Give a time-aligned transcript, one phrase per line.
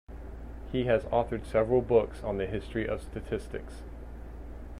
[0.71, 3.83] He has authored several books on the history of statistics.